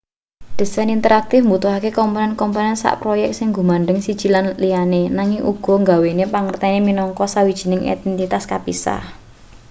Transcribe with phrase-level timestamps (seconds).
[0.59, 6.09] disain interaktif mbutuhake komponen komponen saha proyek sing gumandheng siji lan liyane nanging uga nggawe
[6.33, 9.01] pangertene minangka sawijining entitas kapisah